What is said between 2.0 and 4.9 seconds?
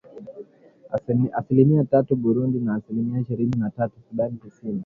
Burundi na asilimia ishirini na tatu Sudan Kusini